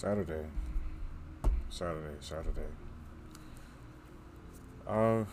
Saturday. 0.00 0.46
Saturday, 1.68 2.16
Saturday. 2.20 2.70
Uh, 4.88 5.24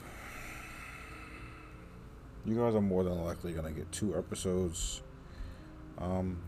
you 2.44 2.54
guys 2.54 2.76
are 2.76 2.82
more 2.82 3.06
than 3.06 3.24
likely 3.24 3.54
gonna 3.54 3.72
get 3.72 3.90
two 3.94 4.18
episodes. 4.18 5.04
Um, 5.98 6.40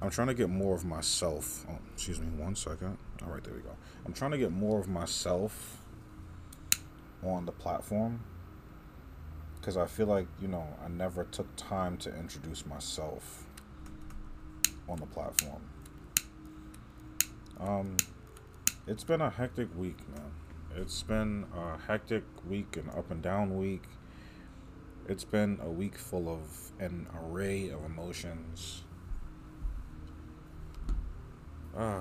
I'm 0.00 0.10
trying 0.10 0.26
to 0.26 0.34
get 0.34 0.50
more 0.50 0.74
of 0.74 0.84
myself. 0.84 1.64
Oh, 1.70 1.78
excuse 1.94 2.18
me, 2.18 2.26
one 2.42 2.56
second. 2.56 2.98
All 3.24 3.30
right, 3.30 3.44
there 3.44 3.54
we 3.54 3.60
go. 3.60 3.76
I'm 4.04 4.12
trying 4.12 4.32
to 4.32 4.38
get 4.38 4.50
more 4.50 4.80
of 4.80 4.88
myself 4.88 5.78
on 7.22 7.46
the 7.46 7.52
platform 7.52 8.18
because 9.60 9.76
I 9.76 9.86
feel 9.86 10.08
like 10.08 10.26
you 10.40 10.48
know 10.48 10.66
I 10.84 10.88
never 10.88 11.22
took 11.22 11.54
time 11.54 11.98
to 11.98 12.12
introduce 12.18 12.66
myself 12.66 13.44
on 14.88 14.98
the 14.98 15.06
platform. 15.06 15.62
Um, 17.62 17.96
it's 18.88 19.04
been 19.04 19.20
a 19.20 19.30
hectic 19.30 19.68
week, 19.76 19.98
man. 20.10 20.32
It's 20.74 21.02
been 21.02 21.46
a 21.56 21.78
hectic 21.78 22.24
week, 22.48 22.76
an 22.76 22.90
up 22.96 23.10
and 23.10 23.22
down 23.22 23.56
week. 23.56 23.84
It's 25.08 25.22
been 25.22 25.60
a 25.62 25.70
week 25.70 25.96
full 25.96 26.28
of 26.28 26.72
an 26.80 27.06
array 27.16 27.68
of 27.68 27.84
emotions. 27.84 28.82
Uh, 31.76 32.00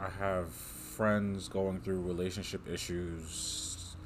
I 0.00 0.08
have 0.20 0.50
friends 0.50 1.48
going 1.48 1.80
through 1.80 2.00
relationship 2.02 2.68
issues, 2.68 3.96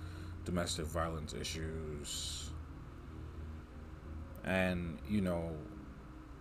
domestic 0.47 0.87
violence 0.87 1.35
issues, 1.35 2.51
and 4.43 4.99
you 5.07 5.21
know, 5.21 5.53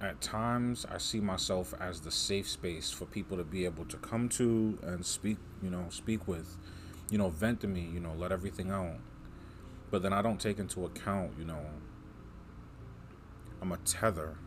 at 0.01 0.19
times 0.19 0.85
I 0.89 0.97
see 0.97 1.19
myself 1.19 1.73
as 1.79 2.01
the 2.01 2.11
safe 2.11 2.49
space 2.49 2.89
for 2.89 3.05
people 3.05 3.37
to 3.37 3.43
be 3.43 3.65
able 3.65 3.85
to 3.85 3.97
come 3.97 4.29
to 4.29 4.79
and 4.81 5.05
speak, 5.05 5.37
you 5.61 5.69
know, 5.69 5.85
speak 5.89 6.27
with, 6.27 6.57
you 7.11 7.19
know, 7.19 7.29
vent 7.29 7.61
to 7.61 7.67
me, 7.67 7.87
you 7.93 7.99
know, 7.99 8.13
let 8.17 8.31
everything 8.31 8.71
out. 8.71 8.95
But 9.91 10.01
then 10.01 10.11
I 10.11 10.21
don't 10.21 10.39
take 10.39 10.57
into 10.57 10.85
account, 10.85 11.33
you 11.37 11.45
know, 11.45 11.63
I'm 13.61 13.71
a 13.71 13.77
tether. 13.77 14.37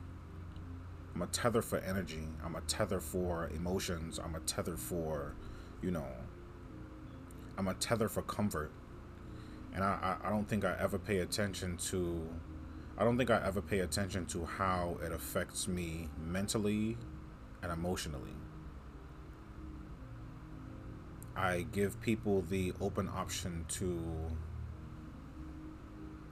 I'm 1.14 1.22
a 1.22 1.28
tether 1.28 1.62
for 1.62 1.78
energy. 1.78 2.26
I'm 2.44 2.56
a 2.56 2.60
tether 2.62 2.98
for 2.98 3.48
emotions. 3.54 4.18
I'm 4.18 4.34
a 4.34 4.40
tether 4.40 4.76
for, 4.76 5.36
you 5.80 5.92
know, 5.92 6.08
I'm 7.56 7.68
a 7.68 7.74
tether 7.74 8.08
for 8.08 8.22
comfort. 8.22 8.72
And 9.72 9.84
I, 9.84 10.16
I, 10.24 10.28
I 10.28 10.30
don't 10.30 10.48
think 10.48 10.64
I 10.64 10.74
ever 10.80 10.98
pay 10.98 11.18
attention 11.18 11.76
to 11.76 12.28
I 12.96 13.02
don't 13.02 13.18
think 13.18 13.30
I 13.30 13.42
ever 13.44 13.60
pay 13.60 13.80
attention 13.80 14.26
to 14.26 14.44
how 14.44 14.98
it 15.04 15.10
affects 15.10 15.66
me 15.66 16.08
mentally 16.16 16.96
and 17.62 17.72
emotionally. 17.72 18.36
I 21.36 21.66
give 21.72 22.00
people 22.00 22.42
the 22.42 22.72
open 22.80 23.08
option 23.08 23.64
to 23.70 24.00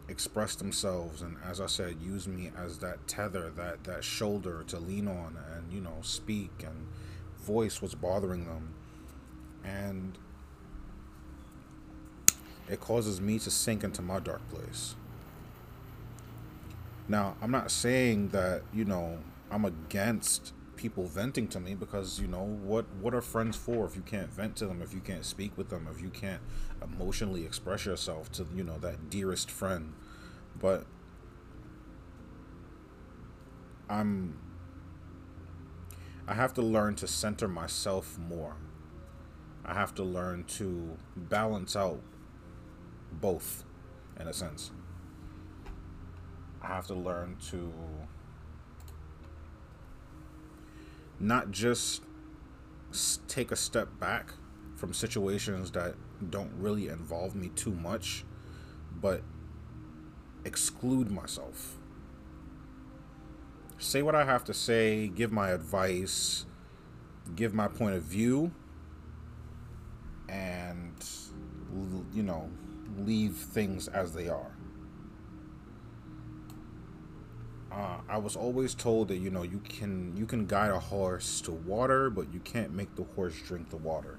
express 0.08 0.54
themselves 0.54 1.22
and 1.22 1.36
as 1.44 1.60
I 1.60 1.66
said 1.66 1.96
use 2.00 2.28
me 2.28 2.50
as 2.56 2.78
that 2.78 3.06
tether 3.08 3.50
that 3.50 3.84
that 3.84 4.04
shoulder 4.04 4.62
to 4.68 4.78
lean 4.78 5.08
on 5.08 5.38
and 5.54 5.72
you 5.72 5.80
know 5.80 5.96
speak 6.02 6.50
and 6.58 6.86
voice 7.38 7.80
what's 7.80 7.94
bothering 7.94 8.44
them 8.44 8.74
and 9.64 10.18
it 12.68 12.80
causes 12.80 13.20
me 13.20 13.38
to 13.38 13.50
sink 13.50 13.84
into 13.84 14.02
my 14.02 14.18
dark 14.18 14.46
place 14.50 14.96
now, 17.08 17.36
I'm 17.42 17.50
not 17.50 17.70
saying 17.70 18.28
that, 18.28 18.62
you 18.72 18.84
know, 18.84 19.18
I'm 19.50 19.64
against 19.64 20.52
people 20.76 21.06
venting 21.06 21.46
to 21.48 21.60
me 21.60 21.74
because, 21.74 22.20
you 22.20 22.26
know, 22.26 22.44
what 22.44 22.86
what 23.00 23.14
are 23.14 23.20
friends 23.20 23.56
for 23.56 23.84
if 23.84 23.94
you 23.96 24.02
can't 24.02 24.32
vent 24.32 24.56
to 24.56 24.66
them, 24.66 24.82
if 24.82 24.94
you 24.94 25.00
can't 25.00 25.24
speak 25.24 25.56
with 25.56 25.68
them, 25.68 25.88
if 25.90 26.00
you 26.00 26.10
can't 26.10 26.40
emotionally 26.82 27.44
express 27.44 27.86
yourself 27.86 28.30
to, 28.32 28.46
you 28.54 28.64
know, 28.64 28.78
that 28.78 29.10
dearest 29.10 29.50
friend. 29.50 29.92
But 30.58 30.86
I'm 33.88 34.38
I 36.26 36.34
have 36.34 36.54
to 36.54 36.62
learn 36.62 36.94
to 36.96 37.06
center 37.06 37.48
myself 37.48 38.18
more. 38.18 38.56
I 39.64 39.74
have 39.74 39.94
to 39.96 40.02
learn 40.02 40.44
to 40.44 40.96
balance 41.16 41.76
out 41.76 42.00
both 43.12 43.64
in 44.18 44.26
a 44.26 44.32
sense. 44.32 44.70
I 46.62 46.68
have 46.68 46.86
to 46.86 46.94
learn 46.94 47.36
to 47.50 47.72
not 51.18 51.50
just 51.50 52.02
take 53.28 53.50
a 53.50 53.56
step 53.56 53.88
back 53.98 54.34
from 54.76 54.92
situations 54.92 55.70
that 55.72 55.94
don't 56.30 56.52
really 56.56 56.88
involve 56.88 57.34
me 57.34 57.48
too 57.48 57.72
much, 57.72 58.24
but 59.00 59.22
exclude 60.44 61.10
myself. 61.10 61.78
Say 63.78 64.02
what 64.02 64.14
I 64.14 64.24
have 64.24 64.44
to 64.44 64.54
say, 64.54 65.08
give 65.08 65.32
my 65.32 65.50
advice, 65.50 66.46
give 67.34 67.54
my 67.54 67.68
point 67.68 67.96
of 67.96 68.02
view, 68.02 68.52
and, 70.28 70.94
you 72.12 72.22
know, 72.22 72.48
leave 72.98 73.34
things 73.34 73.88
as 73.88 74.12
they 74.14 74.28
are. 74.28 74.52
Uh, 77.74 77.96
I 78.08 78.18
was 78.18 78.36
always 78.36 78.74
told 78.74 79.08
that 79.08 79.16
you 79.16 79.30
know 79.30 79.42
you 79.42 79.60
can 79.60 80.14
you 80.16 80.26
can 80.26 80.46
guide 80.46 80.70
a 80.70 80.78
horse 80.78 81.40
to 81.42 81.52
water, 81.52 82.10
but 82.10 82.32
you 82.32 82.40
can't 82.40 82.72
make 82.72 82.94
the 82.96 83.04
horse 83.04 83.34
drink 83.46 83.70
the 83.70 83.76
water. 83.76 84.18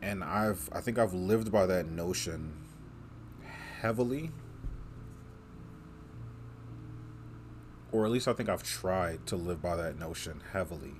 And 0.00 0.22
I've 0.22 0.68
I 0.72 0.80
think 0.80 0.98
I've 0.98 1.12
lived 1.12 1.50
by 1.50 1.66
that 1.66 1.86
notion 1.86 2.52
heavily. 3.80 4.30
Or 7.92 8.04
at 8.04 8.12
least 8.12 8.28
I 8.28 8.32
think 8.32 8.48
I've 8.48 8.62
tried 8.62 9.26
to 9.26 9.36
live 9.36 9.60
by 9.60 9.74
that 9.74 9.98
notion 9.98 10.42
heavily. 10.52 10.94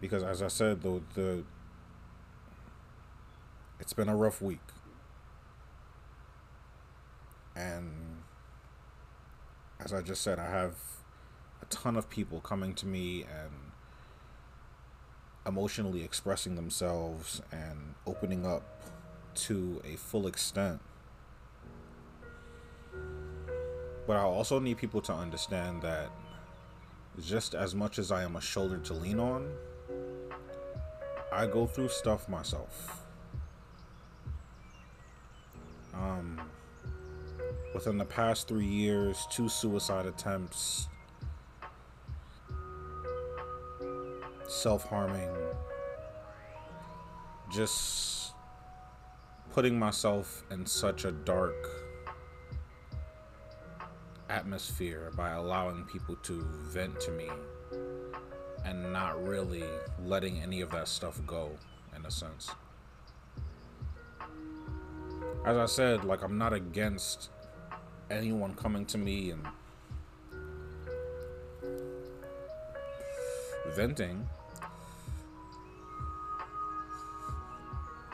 Because 0.00 0.24
as 0.24 0.42
I 0.42 0.48
said, 0.48 0.82
the 0.82 1.02
the 1.14 1.44
it's 3.78 3.92
been 3.92 4.08
a 4.08 4.16
rough 4.16 4.42
week 4.42 4.60
and 7.60 7.90
as 9.80 9.92
I 9.92 10.02
just 10.02 10.22
said, 10.22 10.38
I 10.38 10.50
have 10.50 10.74
a 11.62 11.66
ton 11.66 11.96
of 11.96 12.08
people 12.08 12.40
coming 12.40 12.74
to 12.74 12.86
me 12.86 13.22
and 13.22 13.50
emotionally 15.46 16.04
expressing 16.04 16.54
themselves 16.54 17.42
and 17.50 17.94
opening 18.06 18.46
up 18.46 18.62
to 19.34 19.80
a 19.84 19.96
full 19.96 20.26
extent. 20.26 20.80
But 24.06 24.16
I 24.16 24.22
also 24.22 24.58
need 24.58 24.78
people 24.78 25.00
to 25.02 25.12
understand 25.12 25.82
that 25.82 26.10
just 27.20 27.54
as 27.54 27.74
much 27.74 27.98
as 27.98 28.10
I 28.10 28.22
am 28.22 28.36
a 28.36 28.40
shoulder 28.40 28.78
to 28.78 28.94
lean 28.94 29.20
on, 29.20 29.50
I 31.32 31.46
go 31.46 31.66
through 31.66 31.88
stuff 31.88 32.28
myself. 32.28 33.04
Um, 35.94 36.40
within 37.74 37.98
the 37.98 38.04
past 38.04 38.48
three 38.48 38.66
years, 38.66 39.26
two 39.30 39.48
suicide 39.48 40.06
attempts, 40.06 40.88
self 44.48 44.84
harming, 44.84 45.30
just 47.52 48.32
putting 49.52 49.78
myself 49.78 50.44
in 50.50 50.64
such 50.66 51.04
a 51.04 51.12
dark 51.12 51.54
atmosphere 54.28 55.10
by 55.16 55.30
allowing 55.30 55.84
people 55.84 56.14
to 56.22 56.44
vent 56.68 57.00
to 57.00 57.10
me 57.10 57.28
and 58.64 58.92
not 58.92 59.22
really 59.26 59.64
letting 60.04 60.40
any 60.42 60.60
of 60.60 60.70
that 60.70 60.86
stuff 60.86 61.20
go, 61.26 61.50
in 61.96 62.04
a 62.06 62.10
sense. 62.10 62.50
As 65.44 65.56
I 65.56 65.66
said, 65.66 66.04
like, 66.04 66.22
I'm 66.22 66.36
not 66.36 66.52
against 66.52 67.30
anyone 68.10 68.54
coming 68.54 68.84
to 68.86 68.98
me 68.98 69.30
and 69.30 69.46
venting. 73.74 74.28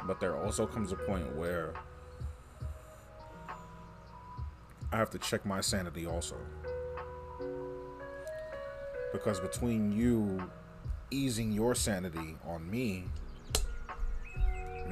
But 0.07 0.21
there 0.21 0.37
also 0.37 0.67
comes 0.67 0.93
a 0.93 0.97
point 0.97 1.35
where 1.35 1.73
I 4.93 4.97
have 4.97 5.11
to 5.11 5.19
check 5.19 5.45
my 5.45 5.61
sanity 5.61 6.07
also. 6.07 6.37
Because 9.13 9.41
between 9.41 9.93
you 9.93 10.51
easing 11.11 11.53
your 11.53 11.75
sanity 11.75 12.37
on 12.47 12.71
me, 12.71 13.05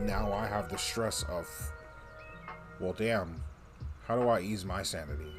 now 0.00 0.32
I 0.32 0.46
have 0.46 0.68
the 0.68 0.78
stress 0.78 1.22
of, 1.24 1.46
well, 2.80 2.92
damn, 2.92 3.42
how 4.06 4.16
do 4.16 4.28
I 4.28 4.40
ease 4.40 4.64
my 4.64 4.82
sanity? 4.82 5.32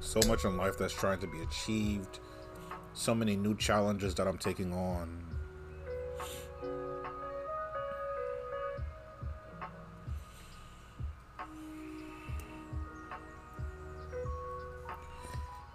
So 0.00 0.20
much 0.28 0.44
in 0.44 0.56
life 0.56 0.78
that's 0.78 0.94
trying 0.94 1.18
to 1.20 1.26
be 1.26 1.40
achieved. 1.42 2.20
So 2.92 3.14
many 3.14 3.34
new 3.34 3.56
challenges 3.56 4.14
that 4.14 4.26
I'm 4.26 4.38
taking 4.38 4.72
on. 4.72 5.24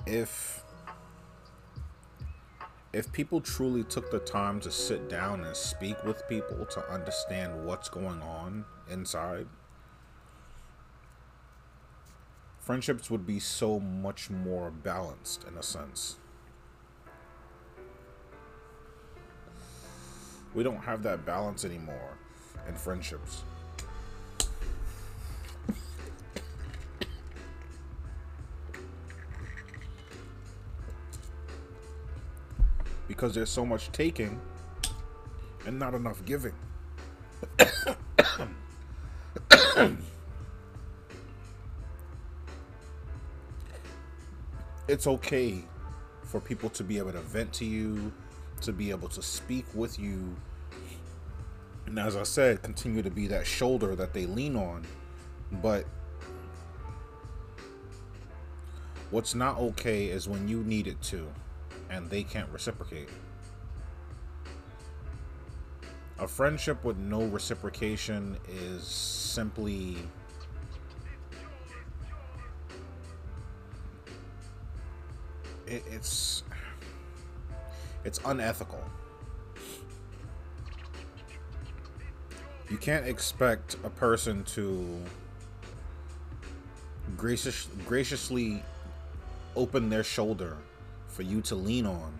If 0.05 0.60
if 2.93 3.11
people 3.13 3.39
truly 3.39 3.83
took 3.83 4.11
the 4.11 4.19
time 4.19 4.59
to 4.59 4.71
sit 4.71 5.09
down 5.09 5.45
and 5.45 5.55
speak 5.55 6.03
with 6.03 6.27
people 6.27 6.65
to 6.65 6.91
understand 6.91 7.65
what's 7.65 7.87
going 7.87 8.21
on 8.21 8.65
inside, 8.89 9.47
friendships 12.59 13.09
would 13.09 13.25
be 13.25 13.39
so 13.39 13.79
much 13.79 14.29
more 14.29 14.71
balanced 14.71 15.45
in 15.47 15.57
a 15.57 15.63
sense. 15.63 16.17
We 20.53 20.63
don't 20.63 20.83
have 20.83 21.01
that 21.03 21.25
balance 21.25 21.63
anymore 21.63 22.17
in 22.67 22.75
friendships. 22.75 23.43
Because 33.11 33.35
there's 33.35 33.49
so 33.49 33.65
much 33.65 33.91
taking 33.91 34.39
and 35.65 35.77
not 35.77 35.93
enough 35.93 36.23
giving. 36.23 36.53
it's 44.87 45.07
okay 45.07 45.61
for 46.23 46.39
people 46.39 46.69
to 46.69 46.85
be 46.85 46.97
able 46.97 47.11
to 47.11 47.19
vent 47.19 47.51
to 47.51 47.65
you, 47.65 48.13
to 48.61 48.71
be 48.71 48.91
able 48.91 49.09
to 49.09 49.21
speak 49.21 49.65
with 49.73 49.99
you. 49.99 50.33
And 51.85 51.99
as 51.99 52.15
I 52.15 52.23
said, 52.23 52.61
continue 52.61 53.01
to 53.01 53.11
be 53.11 53.27
that 53.27 53.45
shoulder 53.45 53.93
that 53.97 54.13
they 54.13 54.25
lean 54.25 54.55
on. 54.55 54.87
But 55.61 55.85
what's 59.09 59.35
not 59.35 59.57
okay 59.57 60.05
is 60.05 60.29
when 60.29 60.47
you 60.47 60.63
need 60.63 60.87
it 60.87 61.01
to 61.01 61.27
and 61.91 62.09
they 62.09 62.23
can't 62.23 62.49
reciprocate. 62.49 63.09
A 66.19 66.27
friendship 66.27 66.83
with 66.83 66.97
no 66.97 67.25
reciprocation 67.25 68.37
is 68.47 68.83
simply 68.83 69.97
it, 75.67 75.83
it's 75.89 76.43
it's 78.05 78.19
unethical. 78.25 78.83
You 82.69 82.77
can't 82.77 83.05
expect 83.05 83.75
a 83.83 83.89
person 83.89 84.43
to 84.45 85.01
gracious, 87.17 87.67
graciously 87.85 88.63
open 89.55 89.89
their 89.89 90.03
shoulder 90.03 90.57
for 91.11 91.23
you 91.23 91.41
to 91.41 91.55
lean 91.55 91.85
on 91.85 92.13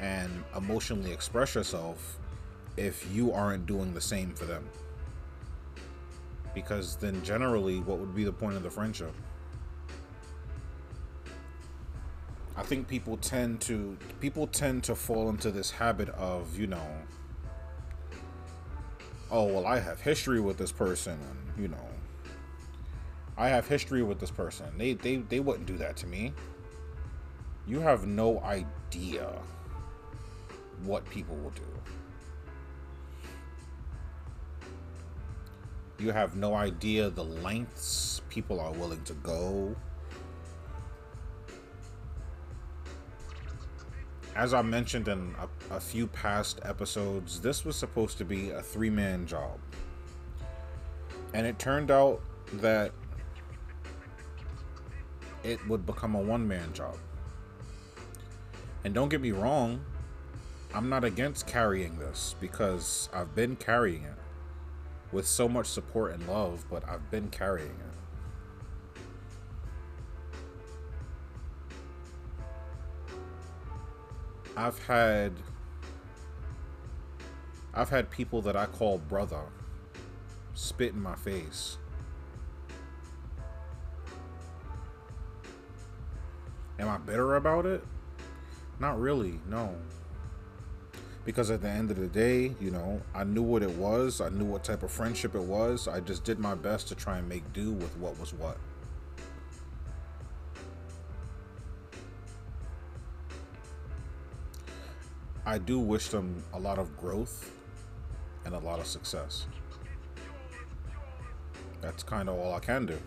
and 0.00 0.44
emotionally 0.56 1.12
express 1.12 1.54
yourself 1.54 2.18
if 2.76 3.06
you 3.12 3.32
aren't 3.32 3.66
doing 3.66 3.92
the 3.92 4.00
same 4.00 4.32
for 4.32 4.44
them. 4.44 4.68
Because 6.54 6.96
then, 6.96 7.22
generally, 7.22 7.80
what 7.80 7.98
would 7.98 8.14
be 8.14 8.24
the 8.24 8.32
point 8.32 8.56
of 8.56 8.62
the 8.62 8.70
friendship? 8.70 9.12
I 12.56 12.62
think 12.62 12.88
people 12.88 13.16
tend 13.18 13.60
to 13.62 13.96
people 14.20 14.48
tend 14.48 14.82
to 14.84 14.96
fall 14.96 15.28
into 15.28 15.52
this 15.52 15.70
habit 15.70 16.08
of, 16.10 16.58
you 16.58 16.66
know, 16.66 16.86
oh, 19.30 19.44
well, 19.44 19.66
I 19.66 19.78
have 19.78 20.00
history 20.00 20.40
with 20.40 20.58
this 20.58 20.72
person 20.72 21.12
and, 21.12 21.62
you 21.62 21.68
know, 21.68 21.88
I 23.36 23.48
have 23.48 23.68
history 23.68 24.02
with 24.02 24.18
this 24.18 24.32
person. 24.32 24.66
They 24.76 24.94
they 24.94 25.16
they 25.16 25.38
wouldn't 25.38 25.66
do 25.66 25.76
that 25.76 25.96
to 25.98 26.06
me. 26.08 26.32
You 27.68 27.80
have 27.80 28.06
no 28.06 28.40
idea 28.40 29.30
what 30.84 31.08
people 31.10 31.36
will 31.36 31.50
do. 31.50 31.62
You 35.98 36.12
have 36.12 36.34
no 36.34 36.54
idea 36.54 37.10
the 37.10 37.24
lengths 37.24 38.22
people 38.30 38.58
are 38.58 38.72
willing 38.72 39.02
to 39.02 39.12
go. 39.14 39.76
As 44.34 44.54
I 44.54 44.62
mentioned 44.62 45.08
in 45.08 45.34
a, 45.38 45.74
a 45.74 45.80
few 45.80 46.06
past 46.06 46.60
episodes, 46.62 47.38
this 47.38 47.66
was 47.66 47.76
supposed 47.76 48.16
to 48.16 48.24
be 48.24 48.48
a 48.48 48.62
three 48.62 48.88
man 48.88 49.26
job. 49.26 49.58
And 51.34 51.46
it 51.46 51.58
turned 51.58 51.90
out 51.90 52.22
that 52.54 52.92
it 55.44 55.66
would 55.68 55.84
become 55.84 56.14
a 56.14 56.20
one 56.20 56.48
man 56.48 56.72
job. 56.72 56.96
And 58.84 58.94
don't 58.94 59.08
get 59.08 59.20
me 59.20 59.32
wrong, 59.32 59.84
I'm 60.74 60.88
not 60.88 61.04
against 61.04 61.46
carrying 61.46 61.98
this 61.98 62.34
because 62.40 63.08
I've 63.12 63.34
been 63.34 63.56
carrying 63.56 64.04
it 64.04 64.14
with 65.12 65.26
so 65.26 65.48
much 65.48 65.66
support 65.66 66.12
and 66.12 66.26
love, 66.28 66.64
but 66.70 66.86
I've 66.88 67.10
been 67.10 67.28
carrying 67.30 67.70
it. 67.70 67.98
I've 74.56 74.78
had 74.86 75.32
I've 77.72 77.90
had 77.90 78.10
people 78.10 78.42
that 78.42 78.56
I 78.56 78.66
call 78.66 78.98
brother 78.98 79.42
spit 80.54 80.94
in 80.94 81.00
my 81.00 81.14
face. 81.14 81.78
Am 86.80 86.88
I 86.88 86.98
bitter 86.98 87.36
about 87.36 87.66
it? 87.66 87.84
Not 88.80 89.00
really, 89.00 89.40
no. 89.48 89.74
Because 91.24 91.50
at 91.50 91.60
the 91.60 91.68
end 91.68 91.90
of 91.90 91.98
the 91.98 92.06
day, 92.06 92.54
you 92.60 92.70
know, 92.70 93.02
I 93.14 93.24
knew 93.24 93.42
what 93.42 93.62
it 93.62 93.70
was. 93.70 94.20
I 94.20 94.28
knew 94.28 94.44
what 94.44 94.64
type 94.64 94.82
of 94.82 94.90
friendship 94.90 95.34
it 95.34 95.42
was. 95.42 95.88
I 95.88 96.00
just 96.00 96.24
did 96.24 96.38
my 96.38 96.54
best 96.54 96.88
to 96.88 96.94
try 96.94 97.18
and 97.18 97.28
make 97.28 97.52
do 97.52 97.72
with 97.72 97.96
what 97.98 98.18
was 98.18 98.32
what. 98.32 98.56
I 105.44 105.58
do 105.58 105.78
wish 105.78 106.08
them 106.08 106.42
a 106.52 106.58
lot 106.58 106.78
of 106.78 106.96
growth 106.98 107.50
and 108.44 108.54
a 108.54 108.58
lot 108.58 108.80
of 108.80 108.86
success. 108.86 109.46
That's 111.80 112.02
kind 112.02 112.28
of 112.28 112.38
all 112.38 112.54
I 112.54 112.60
can 112.60 112.86
do. 112.86 112.98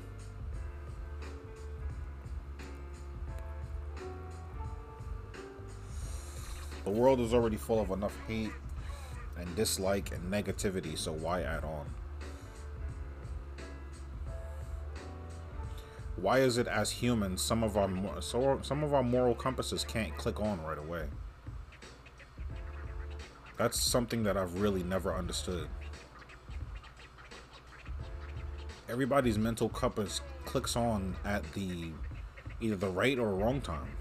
The 6.92 6.98
world 6.98 7.22
is 7.22 7.34
already 7.34 7.56
full 7.56 7.80
of 7.80 7.90
enough 7.92 8.18
hate 8.28 8.52
and 9.38 9.56
dislike 9.56 10.12
and 10.12 10.30
negativity, 10.30 10.98
so 10.98 11.14
why 11.14 11.44
add 11.44 11.64
on? 11.64 11.86
Why 16.18 16.40
is 16.40 16.58
it 16.58 16.68
as 16.68 16.92
humans 16.92 17.42
some 17.42 17.64
of 17.64 17.78
our 17.78 17.90
so 18.22 18.60
some 18.62 18.84
of 18.84 18.94
our 18.94 19.04
moral 19.04 19.34
compasses 19.34 19.86
can't 19.86 20.18
click 20.18 20.42
on 20.42 20.62
right 20.64 20.78
away? 20.78 21.06
That's 23.58 23.82
something 23.82 24.24
that 24.24 24.36
I've 24.36 24.60
really 24.60 24.84
never 24.84 25.16
understood. 25.16 25.70
Everybody's 28.90 29.38
mental 29.38 29.70
compass 29.70 30.20
clicks 30.44 30.76
on 30.76 31.16
at 31.24 31.50
the 31.54 31.94
either 32.60 32.76
the 32.76 32.90
right 32.90 33.18
or 33.18 33.34
wrong 33.34 33.62
time 33.62 33.96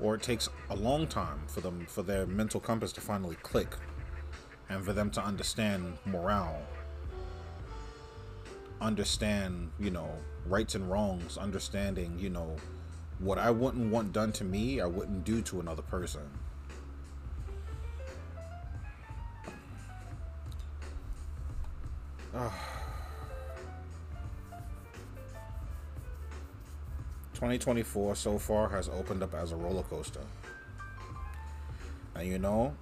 or 0.00 0.14
it 0.14 0.22
takes 0.22 0.48
a 0.70 0.76
long 0.76 1.06
time 1.06 1.40
for 1.46 1.60
them 1.60 1.86
for 1.86 2.02
their 2.02 2.26
mental 2.26 2.60
compass 2.60 2.92
to 2.92 3.00
finally 3.00 3.36
click 3.36 3.74
and 4.68 4.84
for 4.84 4.92
them 4.92 5.10
to 5.10 5.22
understand 5.22 5.96
morale 6.04 6.60
understand 8.80 9.70
you 9.78 9.90
know 9.90 10.10
rights 10.46 10.74
and 10.74 10.90
wrongs 10.90 11.38
understanding 11.38 12.18
you 12.18 12.28
know 12.28 12.56
what 13.18 13.38
i 13.38 13.50
wouldn't 13.50 13.90
want 13.90 14.12
done 14.12 14.32
to 14.32 14.44
me 14.44 14.80
i 14.80 14.86
wouldn't 14.86 15.24
do 15.24 15.40
to 15.40 15.60
another 15.60 15.82
person 15.82 16.22
2024 27.36 28.16
so 28.16 28.38
far 28.38 28.68
has 28.70 28.88
opened 28.88 29.22
up 29.22 29.34
as 29.34 29.52
a 29.52 29.56
roller 29.56 29.82
coaster. 29.82 30.22
And 32.14 32.26
you 32.26 32.38
know, 32.38 32.74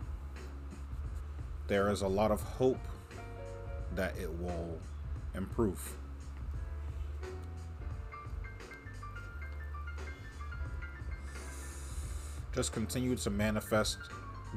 there 1.67 1.91
is 1.91 2.03
a 2.03 2.09
lot 2.09 2.31
of 2.31 2.41
hope 2.41 2.79
that 3.97 4.17
it 4.17 4.33
will 4.39 4.79
improve. 5.35 5.97
just 12.55 12.73
continue 12.73 13.17
to 13.17 13.31
manifest 13.31 13.99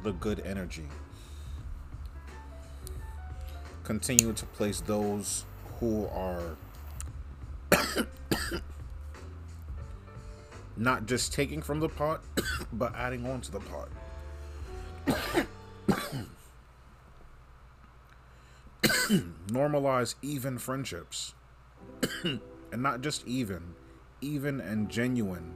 the 0.04 0.12
good 0.12 0.40
energy. 0.42 0.88
Continue 3.84 4.34
to 4.34 4.46
place 4.46 4.82
those 4.82 5.46
who 5.80 6.06
are 6.14 6.56
not 10.78 11.06
just 11.06 11.34
taking 11.34 11.62
from 11.62 11.80
the 11.80 11.90
pot, 11.90 12.24
but 12.74 12.96
adding 12.96 13.26
on 13.26 13.42
to 13.42 13.52
the 13.52 13.60
pot. 13.60 13.90
Normalize 19.48 20.16
even 20.22 20.58
friendships. 20.58 21.34
and 22.24 22.42
not 22.74 23.02
just 23.02 23.28
even, 23.28 23.74
even 24.22 24.62
and 24.62 24.90
genuine 24.90 25.54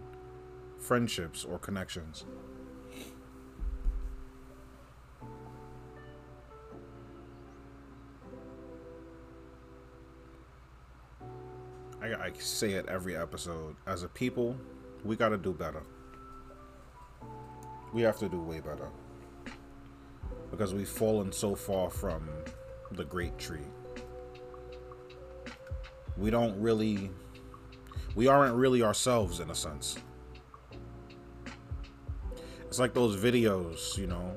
friendships 0.79 1.43
or 1.45 1.59
connections. 1.59 2.25
I, 12.01 12.13
I 12.15 12.31
say 12.39 12.71
it 12.71 12.87
every 12.87 13.15
episode. 13.15 13.75
As 13.85 14.01
a 14.03 14.07
people, 14.07 14.57
we 15.03 15.15
got 15.15 15.29
to 15.29 15.37
do 15.37 15.53
better. 15.53 15.83
We 17.93 18.01
have 18.03 18.17
to 18.19 18.29
do 18.29 18.41
way 18.41 18.59
better. 18.59 18.89
Because 20.49 20.73
we've 20.73 20.87
fallen 20.87 21.31
so 21.31 21.55
far 21.55 21.89
from 21.89 22.27
the 22.91 23.03
great 23.03 23.37
tree. 23.37 23.67
We 26.17 26.29
don't 26.29 26.59
really. 26.61 27.09
We 28.15 28.27
aren't 28.27 28.55
really 28.55 28.83
ourselves 28.83 29.39
in 29.39 29.49
a 29.49 29.55
sense. 29.55 29.97
It's 32.67 32.79
like 32.79 32.93
those 32.93 33.15
videos, 33.15 33.97
you 33.97 34.07
know. 34.07 34.33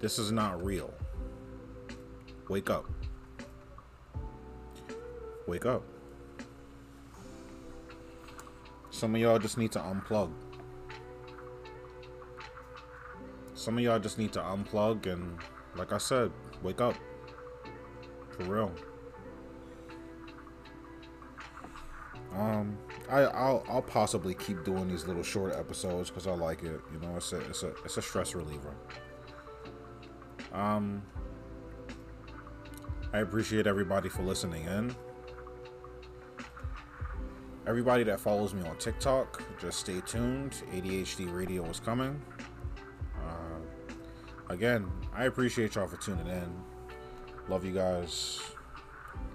This 0.00 0.18
is 0.18 0.32
not 0.32 0.62
real. 0.62 0.92
Wake 2.48 2.70
up. 2.70 2.86
Wake 5.46 5.66
up. 5.66 5.82
Some 9.04 9.14
of 9.14 9.20
y'all 9.20 9.38
just 9.38 9.58
need 9.58 9.70
to 9.72 9.80
unplug. 9.80 10.32
Some 13.52 13.76
of 13.76 13.84
y'all 13.84 13.98
just 13.98 14.16
need 14.16 14.32
to 14.32 14.38
unplug 14.38 15.04
and, 15.04 15.36
like 15.76 15.92
I 15.92 15.98
said, 15.98 16.32
wake 16.62 16.80
up. 16.80 16.94
For 18.30 18.44
real. 18.44 18.72
Um, 22.34 22.78
I, 23.10 23.24
I'll 23.24 23.62
I'll 23.68 23.82
possibly 23.82 24.32
keep 24.32 24.64
doing 24.64 24.88
these 24.88 25.06
little 25.06 25.22
short 25.22 25.52
episodes 25.52 26.08
because 26.08 26.26
I 26.26 26.32
like 26.32 26.62
it. 26.62 26.80
You 26.90 26.98
know, 27.02 27.14
it's 27.18 27.34
a 27.34 27.40
it's 27.40 27.62
a 27.62 27.74
it's 27.84 27.98
a 27.98 28.02
stress 28.02 28.34
reliever. 28.34 28.74
Um, 30.50 31.02
I 33.12 33.18
appreciate 33.18 33.66
everybody 33.66 34.08
for 34.08 34.22
listening 34.22 34.64
in. 34.64 34.96
Everybody 37.66 38.04
that 38.04 38.20
follows 38.20 38.52
me 38.52 38.62
on 38.68 38.76
TikTok, 38.76 39.42
just 39.58 39.80
stay 39.80 40.02
tuned. 40.02 40.52
ADHD 40.72 41.32
Radio 41.34 41.64
is 41.64 41.80
coming. 41.80 42.20
Uh, 43.16 43.92
again, 44.50 44.90
I 45.14 45.24
appreciate 45.24 45.74
y'all 45.74 45.86
for 45.86 45.96
tuning 45.96 46.26
in. 46.26 46.54
Love 47.48 47.64
you 47.64 47.72
guys. 47.72 48.42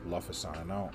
Love 0.06 0.26
for 0.26 0.34
signing 0.34 0.70
out. 0.70 0.94